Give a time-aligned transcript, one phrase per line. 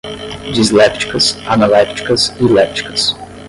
[0.53, 3.15] dislépticas, analépticas e lépticas